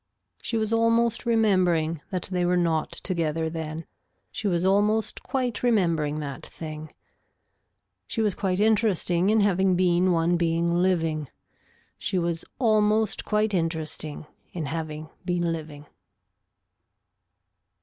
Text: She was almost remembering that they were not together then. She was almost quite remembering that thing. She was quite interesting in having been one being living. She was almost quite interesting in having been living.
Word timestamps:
She 0.41 0.57
was 0.57 0.73
almost 0.73 1.27
remembering 1.27 2.01
that 2.09 2.27
they 2.31 2.43
were 2.43 2.57
not 2.57 2.89
together 2.91 3.51
then. 3.51 3.85
She 4.31 4.47
was 4.47 4.65
almost 4.65 5.21
quite 5.21 5.61
remembering 5.61 6.19
that 6.21 6.43
thing. 6.43 6.91
She 8.07 8.19
was 8.19 8.33
quite 8.33 8.59
interesting 8.59 9.29
in 9.29 9.41
having 9.41 9.75
been 9.75 10.11
one 10.11 10.37
being 10.37 10.73
living. 10.81 11.27
She 11.99 12.17
was 12.17 12.43
almost 12.57 13.25
quite 13.25 13.53
interesting 13.53 14.25
in 14.53 14.65
having 14.65 15.09
been 15.23 15.53
living. 15.53 15.85